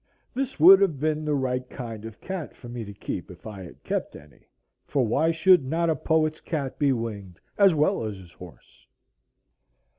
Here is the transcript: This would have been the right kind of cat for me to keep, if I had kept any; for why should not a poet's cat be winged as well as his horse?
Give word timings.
This 0.33 0.59
would 0.59 0.81
have 0.81 0.99
been 0.99 1.25
the 1.25 1.35
right 1.35 1.69
kind 1.69 2.05
of 2.05 2.19
cat 2.19 2.55
for 2.55 2.67
me 2.67 2.83
to 2.85 2.91
keep, 2.91 3.29
if 3.29 3.45
I 3.45 3.61
had 3.61 3.83
kept 3.83 4.15
any; 4.15 4.47
for 4.83 5.05
why 5.05 5.29
should 5.29 5.63
not 5.63 5.91
a 5.91 5.95
poet's 5.95 6.39
cat 6.39 6.79
be 6.79 6.91
winged 6.91 7.39
as 7.55 7.75
well 7.75 8.03
as 8.05 8.17
his 8.17 8.33
horse? 8.33 8.87